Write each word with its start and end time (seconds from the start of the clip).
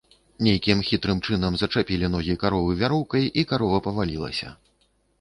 Нейкім 0.45 0.79
хітрым 0.87 1.21
чынам 1.27 1.53
зачапілі 1.63 2.11
ногі 2.15 2.39
каровы 2.47 2.71
вяроўкай 2.83 3.31
і 3.39 3.49
карова 3.55 3.87
павалілася. 3.91 4.57